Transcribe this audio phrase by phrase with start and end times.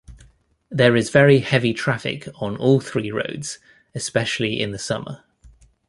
[0.71, 3.59] There is very heavy traffic on all three roads,
[3.93, 5.23] especially in the summer.